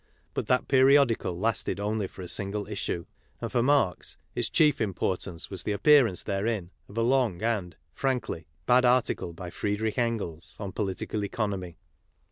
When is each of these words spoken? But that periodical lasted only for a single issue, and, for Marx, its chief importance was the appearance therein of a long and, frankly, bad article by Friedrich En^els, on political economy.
But 0.33 0.47
that 0.47 0.67
periodical 0.67 1.37
lasted 1.37 1.79
only 1.79 2.07
for 2.07 2.23
a 2.23 2.27
single 2.27 2.67
issue, 2.67 3.05
and, 3.39 3.51
for 3.51 3.61
Marx, 3.61 4.17
its 4.33 4.49
chief 4.49 4.81
importance 4.81 5.51
was 5.51 5.61
the 5.61 5.73
appearance 5.73 6.23
therein 6.23 6.71
of 6.89 6.97
a 6.97 7.03
long 7.03 7.43
and, 7.43 7.75
frankly, 7.93 8.47
bad 8.65 8.83
article 8.83 9.31
by 9.31 9.51
Friedrich 9.51 9.97
En^els, 9.97 10.59
on 10.59 10.71
political 10.71 11.23
economy. 11.23 11.77